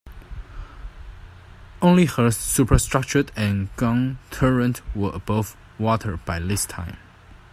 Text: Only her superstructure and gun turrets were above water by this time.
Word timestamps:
Only 1.79 2.05
her 2.05 2.31
superstructure 2.31 3.25
and 3.35 3.69
gun 3.75 4.17
turrets 4.31 4.81
were 4.95 5.11
above 5.13 5.55
water 5.77 6.17
by 6.17 6.39
this 6.39 6.65
time. 6.65 6.97